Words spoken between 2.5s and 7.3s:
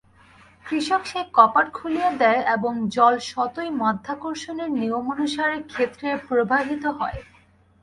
এবং জল স্বতই মাধ্যাকর্ষণের নিয়মানুসারে ক্ষেত্রে প্রবাহিত হয়।